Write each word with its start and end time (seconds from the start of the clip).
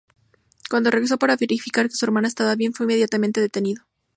Cuando 0.67 0.89
regresó 0.89 1.19
para 1.19 1.35
verificar 1.37 1.87
que 1.87 1.95
su 1.95 2.05
hermana 2.05 2.27
estaba 2.27 2.55
bien, 2.55 2.73
fue 2.73 2.85
inmediatamente 2.87 3.39
detenido. 3.39 3.83